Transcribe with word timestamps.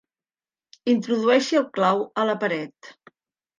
Introdueixi 0.93 1.61
el 1.61 1.69
clau 1.77 2.03
a 2.25 2.27
la 2.33 2.37
paret. 2.47 2.93